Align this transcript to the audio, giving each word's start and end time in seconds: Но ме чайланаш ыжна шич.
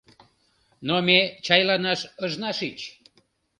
Но 0.87 0.95
ме 1.07 1.19
чайланаш 1.45 2.01
ыжна 2.25 2.51
шич. 2.57 2.79